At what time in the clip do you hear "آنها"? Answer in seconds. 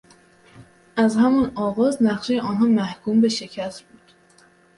2.39-2.65